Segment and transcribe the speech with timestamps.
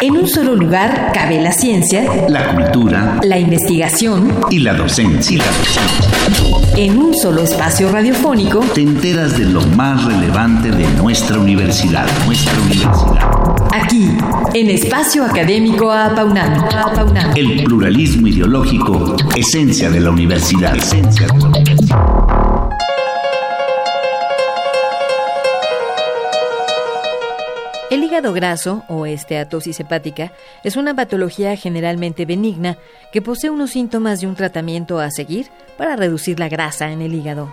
[0.00, 5.42] En un solo lugar cabe la ciencia, la cultura, la investigación y la docencia.
[6.76, 12.52] En un solo espacio radiofónico te enteras de lo más relevante de nuestra universidad, nuestra
[12.60, 13.28] universidad.
[13.72, 14.16] Aquí,
[14.54, 16.68] en Espacio Académico Apaunam.
[17.34, 20.76] El pluralismo ideológico, esencia de la universidad.
[20.76, 22.37] Esencia de la universidad.
[27.90, 32.76] El hígado graso, o esteatosis hepática, es una patología generalmente benigna
[33.12, 35.46] que posee unos síntomas de un tratamiento a seguir
[35.78, 37.50] para reducir la grasa en el hígado.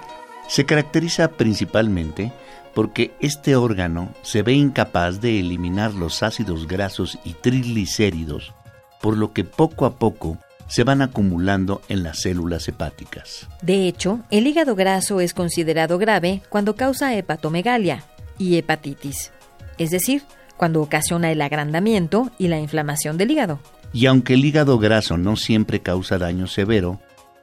[0.50, 2.34] Se caracteriza principalmente
[2.74, 8.54] porque este órgano se ve incapaz de eliminar los ácidos grasos y triglicéridos,
[9.02, 13.48] por lo que poco a poco se van acumulando en las células hepáticas.
[13.62, 18.04] De hecho, el hígado graso es considerado grave cuando causa hepatomegalia
[18.38, 19.32] y hepatitis
[19.78, 20.24] es decir,
[20.58, 23.60] cuando ocasiona el agrandamiento y la inflamación del hígado.
[23.94, 27.00] Y aunque el hígado graso no siempre causa daño severo,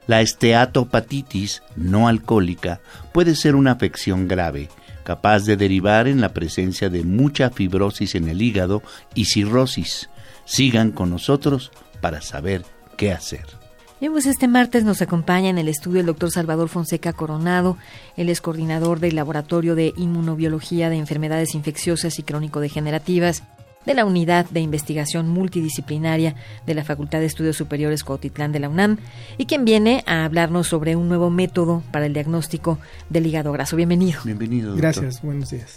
[0.07, 2.81] la esteatopatitis no alcohólica
[3.13, 4.69] puede ser una afección grave,
[5.03, 8.83] capaz de derivar en la presencia de mucha fibrosis en el hígado
[9.15, 10.09] y cirrosis.
[10.45, 12.63] Sigan con nosotros para saber
[12.97, 13.62] qué hacer.
[13.99, 17.77] Bien, pues este martes nos acompaña en el estudio el doctor Salvador Fonseca Coronado.
[18.17, 23.43] Él es coordinador del Laboratorio de Inmunobiología de Enfermedades Infecciosas y Crónico-Degenerativas
[23.85, 26.35] de la Unidad de Investigación Multidisciplinaria
[26.65, 28.97] de la Facultad de Estudios Superiores Cuautitlán de la UNAM
[29.37, 33.75] y quien viene a hablarnos sobre un nuevo método para el diagnóstico del hígado graso.
[33.75, 34.21] Bienvenido.
[34.23, 34.75] Bienvenido.
[34.75, 35.75] Gracias, buenos días.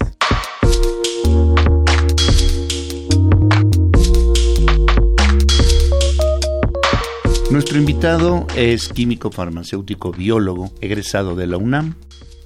[7.56, 11.94] Nuestro invitado es químico farmacéutico biólogo, egresado de la UNAM,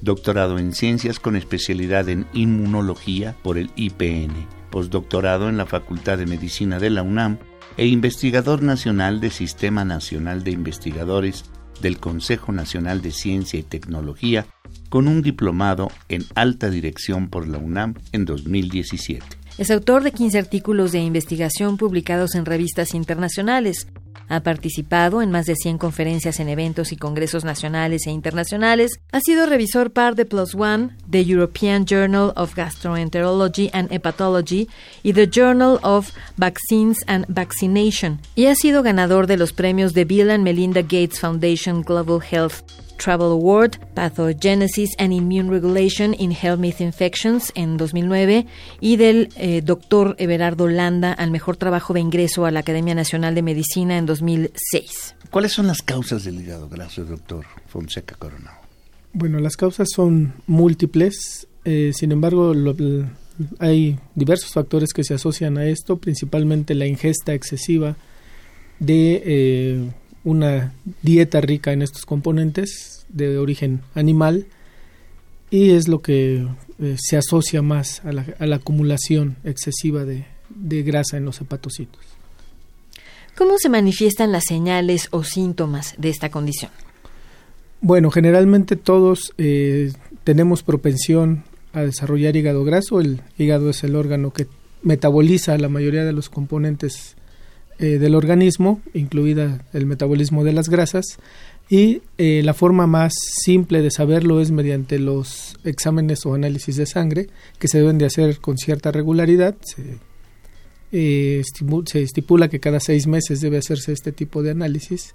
[0.03, 6.27] doctorado en ciencias con especialidad en inmunología por el IPN, postdoctorado en la Facultad de
[6.27, 7.39] Medicina de la UNAM
[7.77, 11.45] e investigador nacional del Sistema Nacional de Investigadores
[11.83, 14.47] del Consejo Nacional de Ciencia y Tecnología,
[14.91, 19.27] con un diplomado en alta dirección por la UNAM en 2017.
[19.59, 23.89] Es autor de 15 artículos de investigación publicados en revistas internacionales,
[24.31, 28.93] ha participado en más de 100 conferencias en eventos y congresos nacionales e internacionales.
[29.13, 34.69] Ha sido revisor par de Plus One, The European Journal of Gastroenterology and Hepatology
[35.03, 38.21] y The Journal of Vaccines and Vaccination.
[38.37, 42.63] Y ha sido ganador de los premios de Bill and Melinda Gates Foundation Global Health
[43.01, 48.47] Travel Award, Pathogenesis and Immune Regulation in Helminth Infections en 2009
[48.81, 53.35] y del eh, doctor Everardo Landa al mejor trabajo de ingreso a la Academia Nacional
[53.35, 55.17] de Medicina en 2006.
[55.31, 58.59] ¿Cuáles son las causas del hígado graso, doctor Fonseca Coronado?
[59.13, 62.53] Bueno, las causas son múltiples, eh, sin embargo,
[63.59, 67.97] hay diversos factores que se asocian a esto, principalmente la ingesta excesiva
[68.79, 69.91] de eh,
[70.25, 74.47] una dieta rica en estos componentes de origen animal
[75.51, 76.47] y es lo que
[76.79, 80.25] eh, se asocia más a la, acumulación excesiva de,
[80.83, 82.01] grasa en los hepatocitos.
[83.37, 86.71] ¿Cómo se manifiestan las señales o síntomas de esta condición?
[87.81, 89.93] Bueno, generalmente todos eh,
[90.25, 93.01] tenemos propensión a desarrollar hígado graso.
[93.01, 94.47] El hígado es el órgano que
[94.83, 97.17] metaboliza la mayoría de los componentes
[97.83, 101.19] eh, del organismo, incluida el metabolismo de las grasas,
[101.71, 106.85] y eh, la forma más simple de saberlo es mediante los exámenes o análisis de
[106.85, 109.57] sangre, que se deben de hacer con cierta regularidad.
[110.93, 111.43] Eh,
[111.87, 115.15] se estipula que cada seis meses debe hacerse este tipo de análisis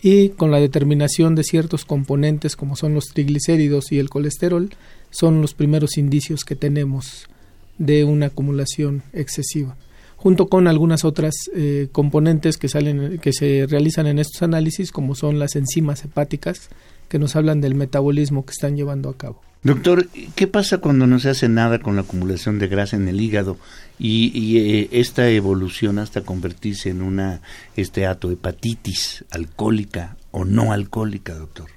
[0.00, 4.70] y con la determinación de ciertos componentes como son los triglicéridos y el colesterol
[5.10, 7.28] son los primeros indicios que tenemos
[7.76, 9.76] de una acumulación excesiva
[10.16, 15.14] junto con algunas otras eh, componentes que salen que se realizan en estos análisis como
[15.14, 16.68] son las enzimas hepáticas
[17.08, 19.40] que nos hablan del metabolismo que están llevando a cabo.
[19.62, 23.20] Doctor, ¿qué pasa cuando no se hace nada con la acumulación de grasa en el
[23.20, 23.56] hígado
[23.98, 27.40] y, eh, esta evolución hasta convertirse en una
[27.76, 31.75] esteatohepatitis alcohólica o no alcohólica, doctor?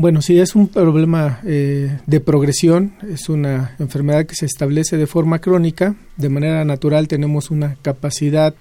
[0.00, 5.06] Bueno, sí, es un problema eh, de progresión, es una enfermedad que se establece de
[5.06, 8.54] forma crónica, de manera natural tenemos una capacidad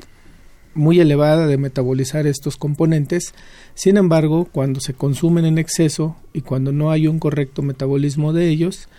[0.74, 3.34] muy elevada de metabolizar estos componentes,
[3.74, 8.50] sin embargo, cuando se consumen en exceso y cuando no hay un correcto metabolismo de
[8.50, 8.90] ellos,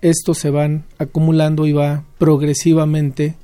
[0.00, 3.34] estos se van acumulando y va progresivamente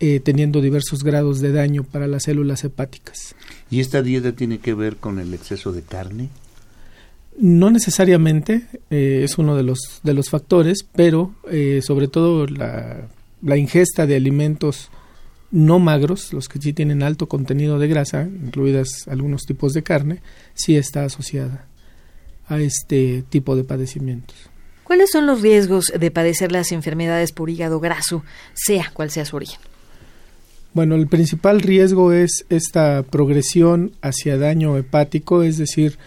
[0.00, 3.34] eh, teniendo diversos grados de daño para las células hepáticas.
[3.70, 6.28] ¿Y esta dieta tiene que ver con el exceso de carne?
[7.38, 13.08] No necesariamente eh, es uno de los, de los factores, pero eh, sobre todo la,
[13.56, 14.90] ingesta de alimentos
[15.50, 20.22] no magros, los que sí tienen alto contenido de grasa, incluidas algunos tipos de carne,
[20.54, 21.66] sí está asociada
[22.46, 24.36] a este tipo de padecimientos.
[24.84, 28.24] ¿Cuáles son los riesgos de padecer las enfermedades por hígado graso,
[28.54, 29.60] sea cual sea su origen?
[30.74, 35.98] Bueno, el principal riesgo es esta progresión hacia daño hepático, es decir,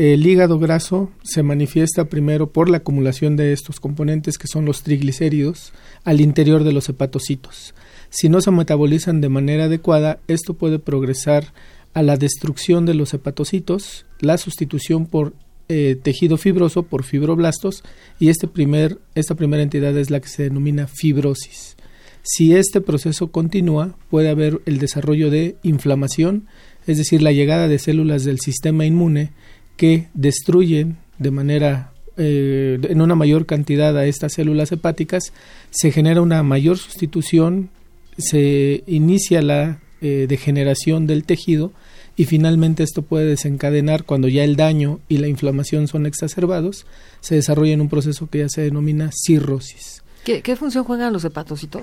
[0.00, 4.82] el hígado graso se manifiesta primero por la acumulación de estos componentes que son los
[4.82, 5.74] triglicéridos
[6.04, 7.74] al interior de los hepatocitos.
[8.08, 11.52] Si no se metabolizan de manera adecuada, esto puede progresar
[11.92, 15.34] a la destrucción de los hepatocitos, la sustitución por
[15.68, 17.84] eh, tejido fibroso por fibroblastos
[18.18, 21.76] y este primer, esta primera entidad es la que se denomina fibrosis.
[22.22, 26.46] Si este proceso continúa, puede haber el desarrollo de inflamación,
[26.86, 29.32] es decir, la llegada de células del sistema inmune
[29.80, 35.32] que destruyen de manera eh, en una mayor cantidad a estas células hepáticas,
[35.70, 37.70] se genera una mayor sustitución,
[38.18, 41.72] se inicia la eh, degeneración del tejido
[42.14, 46.84] y finalmente esto puede desencadenar cuando ya el daño y la inflamación son exacerbados,
[47.22, 50.02] se desarrolla en un proceso que ya se denomina cirrosis.
[50.24, 51.82] ¿Qué, función juegan los hepatocitos?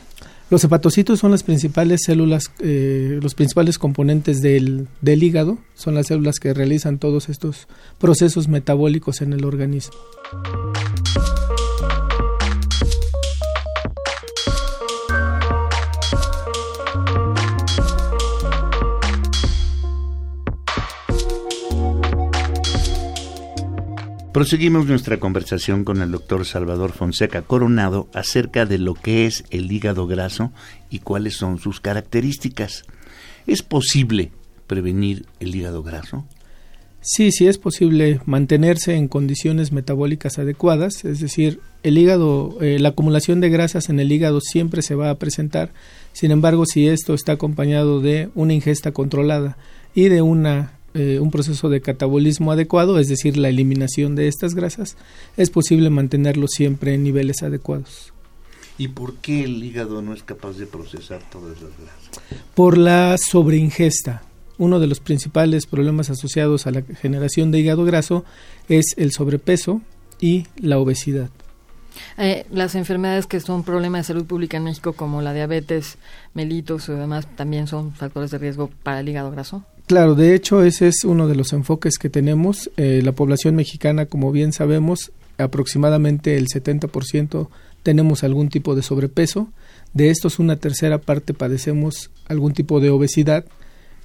[0.49, 6.07] Los hepatocitos son las principales células, eh, los principales componentes del, del hígado, son las
[6.07, 7.67] células que realizan todos estos
[7.97, 9.95] procesos metabólicos en el organismo.
[24.37, 29.71] Proseguimos nuestra conversación con el doctor Salvador Fonseca Coronado acerca de lo que es el
[29.71, 30.51] hígado graso
[30.91, 32.83] y cuáles son sus características.
[33.47, 34.29] ¿Es posible
[34.67, 36.23] prevenir el hígado graso?
[37.01, 42.89] Sí, sí es posible mantenerse en condiciones metabólicas adecuadas, es decir, el hígado, eh, la
[42.89, 45.73] acumulación de grasas en el hígado siempre se va a presentar.
[46.13, 49.57] Sin embargo, si esto está acompañado de una ingesta controlada
[49.95, 54.55] y de una eh, un proceso de catabolismo adecuado, es decir, la eliminación de estas
[54.55, 54.97] grasas,
[55.37, 58.13] es posible mantenerlo siempre en niveles adecuados.
[58.79, 62.23] ¿Y por qué el hígado no es capaz de procesar todas las grasas?
[62.55, 64.23] Por la sobreingesta.
[64.57, 68.25] Uno de los principales problemas asociados a la generación de hígado graso
[68.67, 69.81] es el sobrepeso
[70.19, 71.29] y la obesidad.
[72.17, 75.97] Eh, las enfermedades que son problemas de salud pública en México, como la diabetes,
[76.33, 79.63] mellitus y demás, también son factores de riesgo para el hígado graso.
[79.87, 82.69] Claro, de hecho ese es uno de los enfoques que tenemos.
[82.75, 87.47] Eh, la población mexicana, como bien sabemos, aproximadamente el 70%
[87.83, 89.47] tenemos algún tipo de sobrepeso.
[89.93, 93.45] De estos una tercera parte padecemos algún tipo de obesidad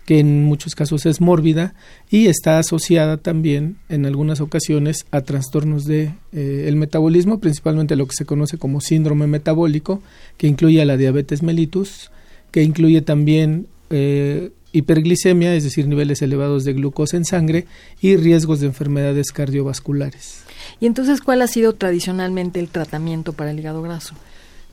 [0.06, 1.74] que en muchos casos es mórbida
[2.10, 8.06] y está asociada también en algunas ocasiones a trastornos de eh, el metabolismo, principalmente lo
[8.06, 10.00] que se conoce como síndrome metabólico,
[10.36, 12.12] que incluye a la diabetes mellitus,
[12.52, 17.66] que incluye también eh, hiperglicemia, es decir, niveles elevados de glucosa en sangre
[18.00, 20.42] y riesgos de enfermedades cardiovasculares.
[20.80, 24.14] ¿Y entonces cuál ha sido tradicionalmente el tratamiento para el hígado graso?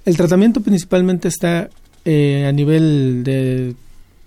[0.06, 1.69] El tratamiento principalmente está
[2.06, 3.75] eh, a nivel de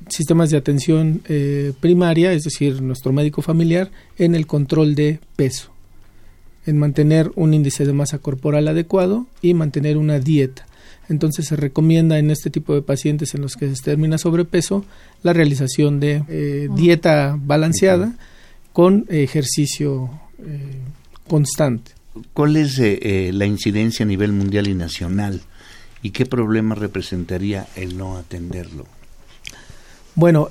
[0.08, 5.70] sistemas de atención eh, primaria, es decir, nuestro médico familiar, en el control de peso,
[6.66, 10.66] en mantener un índice de masa corporal adecuado y mantener una dieta.
[11.08, 14.84] Entonces se recomienda en este tipo de pacientes en los que se termina sobrepeso
[15.22, 18.14] la realización de eh, dieta balanceada
[18.72, 20.78] con ejercicio eh,
[21.28, 21.92] constante.
[22.32, 25.40] ¿Cuál es eh, la incidencia a nivel mundial y nacional
[26.02, 28.86] y qué problema representaría el no atenderlo?
[30.14, 30.50] Bueno,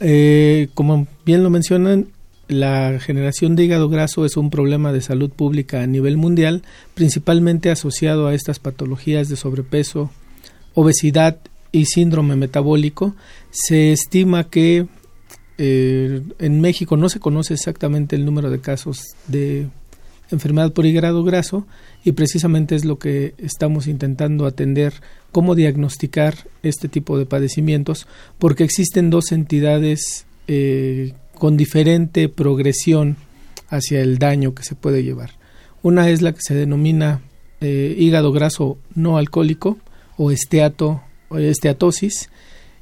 [0.74, 2.08] como bien lo mencionan,
[2.52, 6.64] la generación de hígado graso es un problema de salud pública a nivel mundial,
[6.96, 10.12] principalmente asociado a estas patologías de sobrepeso,
[10.74, 11.38] obesidad
[11.72, 13.16] y síndrome metabólico,
[13.50, 14.88] se estima que
[15.58, 19.68] eh, en México no se conoce exactamente el número de casos de
[20.32, 21.68] enfermedad por hígado graso
[22.04, 24.94] y precisamente es lo que estamos intentando atender,
[25.32, 28.08] cómo diagnosticar este tipo de padecimientos,
[28.40, 33.18] porque existen dos entidades eh, con diferente progresión
[33.70, 35.32] hacia el daño que se puede llevar.
[35.84, 37.22] Una es la que se denomina
[37.62, 39.78] eh, hígado graso no alcohólico,
[40.24, 42.30] o esteato, o esteatosis,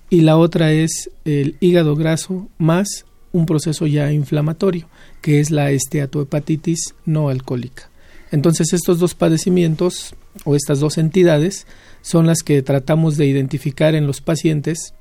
[0.09, 4.89] y la otra es el hígado graso más un proceso ya inflamatorio,
[5.21, 7.89] que es la esteatohepatitis no alcohólica.
[8.31, 11.65] Entonces estos dos padecimientos o estas dos entidades
[12.01, 14.93] son las que tratamos de identificar en los pacientes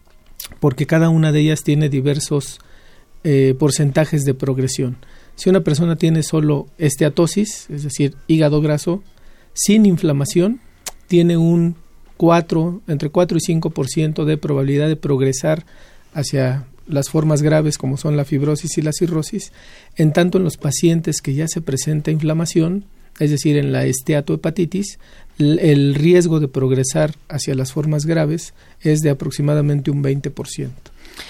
[0.61, 2.61] porque cada una de ellas tiene diversos
[3.25, 4.99] eh, porcentajes de progresión.
[5.35, 9.03] Si una persona tiene solo esteatosis, es decir, hígado graso,
[9.55, 10.61] sin inflamación,
[11.09, 11.75] tiene un
[12.19, 15.65] 4, entre 4 y 5% de probabilidad de progresar
[16.13, 19.53] hacia las formas graves como son la fibrosis y la cirrosis,
[19.97, 22.85] en tanto en los pacientes que ya se presenta inflamación,
[23.19, 24.99] es decir, en la esteatohepatitis,
[25.39, 30.71] el riesgo de progresar hacia las formas graves es de aproximadamente un 20%.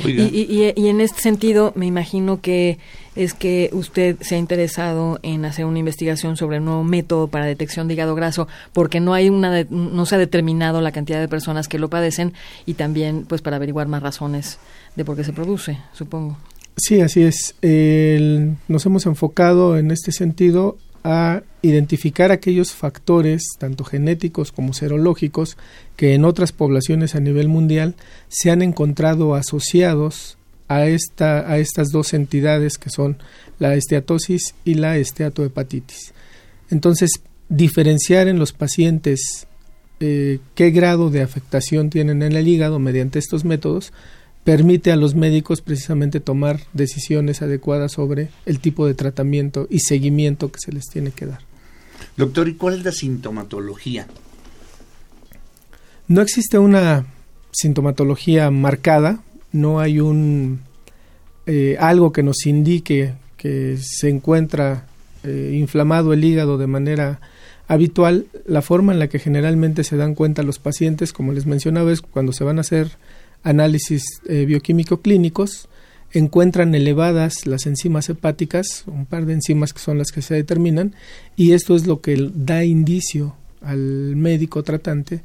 [0.05, 2.79] Y, y, y, en este sentido, me imagino que
[3.17, 7.47] es que usted se ha interesado en hacer una investigación sobre un nuevo método para
[7.47, 11.29] detección de hígado graso, porque no hay una, no se ha determinado la cantidad de
[11.29, 12.33] personas que lo padecen
[12.65, 14.59] y también, pues, para averiguar más razones
[14.95, 16.37] de por qué se produce, supongo.
[16.79, 17.57] Sí, así es.
[18.69, 25.57] nos hemos enfocado en este sentido a identificar aquellos factores, tanto genéticos como serológicos,
[25.97, 27.95] que en otras poblaciones a nivel mundial
[28.29, 30.39] se han encontrado asociados
[30.69, 33.19] a, esta, a estas dos entidades que son
[33.59, 36.13] la esteatosis y la esteatohepatitis.
[36.71, 37.11] Entonces,
[37.49, 39.47] diferenciar en los pacientes
[40.01, 43.93] eh, qué grado de afectación tienen en el hígado mediante estos métodos
[44.49, 50.51] permite a los médicos precisamente tomar decisiones adecuadas sobre el tipo de tratamiento y seguimiento
[50.51, 51.41] que se les tiene que dar.
[52.17, 54.07] Doctor, ¿y cuál es la sintomatología?
[56.07, 57.05] No existe una
[57.53, 60.61] sintomatología marcada, no hay un
[61.45, 64.87] eh, algo que nos indique que se encuentra
[65.25, 67.21] eh, inflamado el hígado de manera
[67.67, 68.25] habitual.
[68.47, 72.01] La forma en la que generalmente se dan cuenta los pacientes, como les mencionaba, es
[72.01, 72.93] cuando se van a hacer
[73.49, 75.69] análisis eh, bioquímico clínicos,
[76.13, 80.95] encuentran elevadas las enzimas hepáticas, un par de enzimas que son las que se determinan,
[81.37, 85.23] y esto es lo que da indicio al médico tratante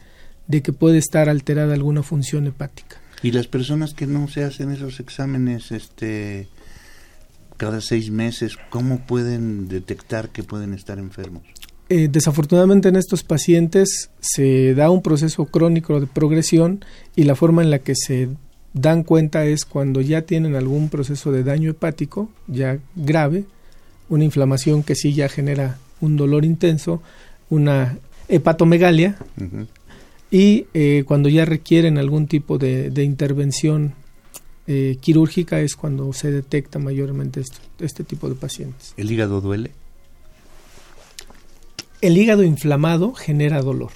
[0.47, 2.97] de que puede estar alterada alguna función hepática.
[3.21, 6.47] Y las personas que no se hacen esos exámenes este
[7.57, 11.43] cada seis meses, ¿cómo pueden detectar que pueden estar enfermos?
[11.89, 16.83] Eh, desafortunadamente en estos pacientes se da un proceso crónico de progresión
[17.15, 18.29] y la forma en la que se
[18.73, 23.45] dan cuenta es cuando ya tienen algún proceso de daño hepático ya grave,
[24.09, 27.01] una inflamación que sí ya genera un dolor intenso,
[27.49, 27.97] una
[28.29, 29.17] hepatomegalia
[30.31, 33.93] y eh, cuando ya requieren algún tipo de, intervención
[34.67, 37.43] eh, quirúrgica es cuando se detecta mayormente
[37.79, 38.93] este tipo de pacientes.
[38.95, 39.71] ¿El hígado duele?
[42.03, 43.91] El hígado inflamado genera dolor.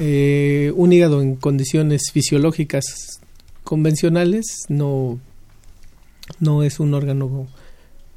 [0.00, 3.20] Eh, un hígado en condiciones fisiológicas
[3.62, 5.20] convencionales no,
[6.40, 7.46] no es un órgano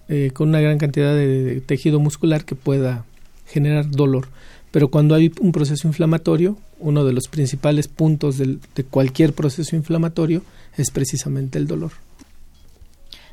[0.09, 3.05] eh, con una gran cantidad de tejido muscular que pueda
[3.45, 4.29] generar dolor.
[4.71, 10.41] Pero cuando hay un proceso inflamatorio, uno de los principales puntos de cualquier proceso inflamatorio
[10.77, 11.91] es precisamente el dolor.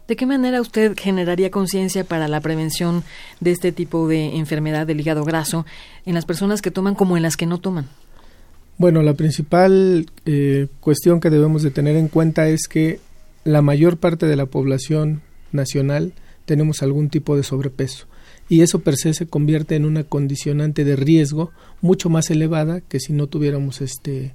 [0.06, 3.04] ¿De qué manera usted generaría conciencia para la prevención
[3.40, 5.64] de este tipo de enfermedad del hígado graso
[6.04, 7.88] en las personas que toman como en las que no toman?
[8.76, 13.00] Bueno, la principal eh, cuestión que debemos de tener en cuenta es que
[13.44, 16.12] la mayor parte de la población nacional
[16.44, 18.06] tenemos algún tipo de sobrepeso
[18.48, 23.00] y eso per se se convierte en una condicionante de riesgo mucho más elevada que
[23.00, 24.34] si no tuviéramos este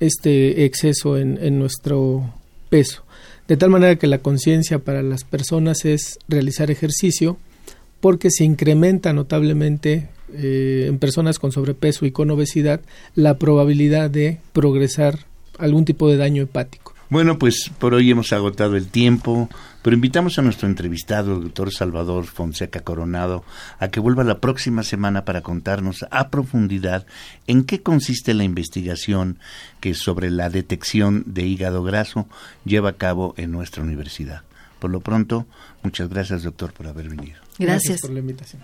[0.00, 2.34] este exceso en, en nuestro
[2.68, 3.04] peso.
[3.46, 7.36] De tal manera que la conciencia para las personas es realizar ejercicio
[8.00, 12.80] porque se incrementa notablemente eh, en personas con sobrepeso y con obesidad
[13.14, 15.26] la probabilidad de progresar
[15.58, 16.93] algún tipo de daño hepático.
[17.14, 19.48] Bueno, pues por hoy hemos agotado el tiempo,
[19.82, 23.44] pero invitamos a nuestro entrevistado, el doctor Salvador Fonseca Coronado,
[23.78, 27.06] a que vuelva la próxima semana para contarnos a profundidad
[27.46, 29.38] en qué consiste la investigación
[29.78, 32.26] que sobre la detección de hígado graso
[32.64, 34.42] lleva a cabo en nuestra universidad.
[34.80, 35.46] Por lo pronto,
[35.84, 37.38] muchas gracias, doctor, por haber venido.
[37.60, 38.60] Gracias, gracias por la invitación.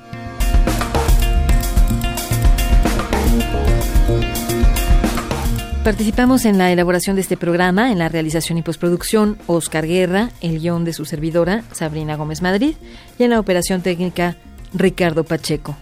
[5.84, 10.60] Participamos en la elaboración de este programa, en la realización y postproducción, Oscar Guerra, el
[10.60, 12.74] guion de su servidora, Sabrina Gómez Madrid,
[13.18, 14.36] y en la operación técnica,
[14.74, 15.74] Ricardo Pacheco.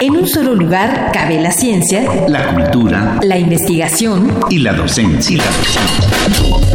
[0.00, 5.42] En un solo lugar cabe la ciencia, la cultura, la investigación y la docencia.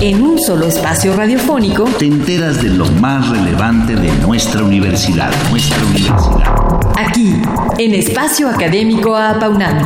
[0.02, 5.78] En un solo espacio radiofónico te enteras de lo más relevante de nuestra universidad, nuestra
[5.86, 6.56] universidad.
[6.98, 7.42] Aquí,
[7.78, 9.78] en Espacio Académico Apaunam.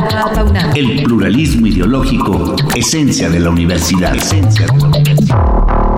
[0.74, 4.14] El pluralismo ideológico, esencia de la universidad.
[4.14, 5.95] Esencia de la universidad.